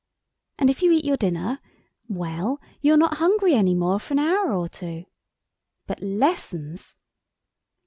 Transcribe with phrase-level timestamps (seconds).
[0.57, 4.67] And if you eat your dinner—well, you're not hungry any more for an hour or
[4.67, 5.05] two.
[5.85, 6.97] But lessons!"